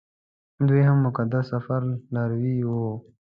[0.67, 1.81] دوی هم د مقدس سفر
[2.15, 2.89] لاروي وو.